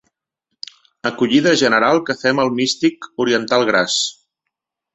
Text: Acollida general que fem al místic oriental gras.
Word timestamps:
Acollida 1.09 1.53
general 1.63 2.01
que 2.09 2.15
fem 2.23 2.41
al 2.45 2.51
místic 2.61 3.07
oriental 3.27 3.67
gras. 3.71 4.03